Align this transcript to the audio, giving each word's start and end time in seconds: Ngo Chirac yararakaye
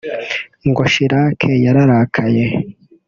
Ngo 0.69 0.81
Chirac 0.91 1.39
yararakaye 1.65 2.45